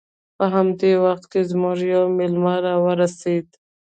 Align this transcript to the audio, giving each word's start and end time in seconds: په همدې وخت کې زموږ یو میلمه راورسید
په 0.37 0.45
همدې 0.53 0.91
وخت 1.03 1.25
کې 1.31 1.41
زموږ 1.51 1.77
یو 1.93 2.03
میلمه 2.17 2.55
راورسید 2.65 3.47